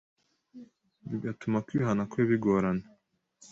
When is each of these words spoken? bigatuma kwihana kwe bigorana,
bigatuma 1.09 1.57
kwihana 1.65 2.03
kwe 2.11 2.21
bigorana, 2.29 2.85